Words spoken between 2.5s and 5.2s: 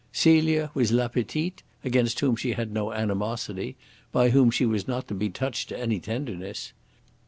had no animosity, by whom she was not to